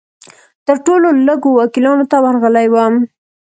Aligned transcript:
تر 0.65 0.75
ټولو 0.85 1.07
لږو 1.27 1.49
وکیلانو 1.59 2.05
ته 2.11 2.17
ورغلی 2.25 2.67
وم. 2.69 2.93